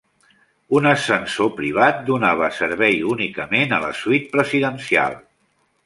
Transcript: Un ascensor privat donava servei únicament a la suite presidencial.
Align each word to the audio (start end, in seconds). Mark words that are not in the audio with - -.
Un 0.77 0.87
ascensor 0.91 1.51
privat 1.59 2.01
donava 2.09 2.49
servei 2.63 2.99
únicament 3.13 3.79
a 3.79 3.83
la 3.87 3.93
suite 4.03 4.35
presidencial. 4.39 5.25